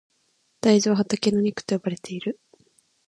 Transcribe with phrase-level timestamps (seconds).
[0.61, 2.39] 大豆は畑の肉と呼ばれている。